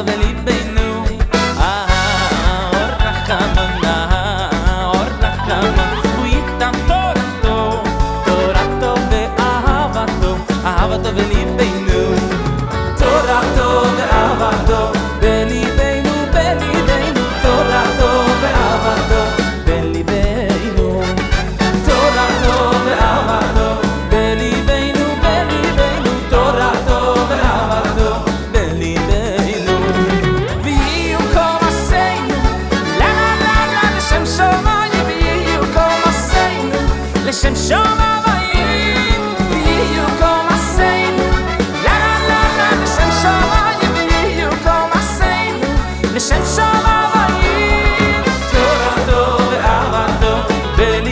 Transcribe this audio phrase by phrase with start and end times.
[0.00, 0.71] Felipe
[50.84, 51.11] feliz.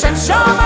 [0.00, 0.65] deception